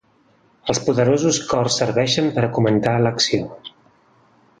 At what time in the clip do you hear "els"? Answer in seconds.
0.73-0.79